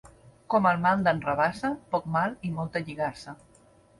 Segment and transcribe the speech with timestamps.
[0.53, 3.37] Com el mal d'en Rabassa, poc mal i molta lligassa.